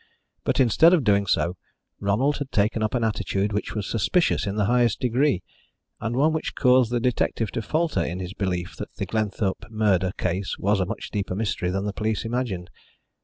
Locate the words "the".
4.55-4.65, 6.91-6.99, 8.95-9.05, 11.85-11.93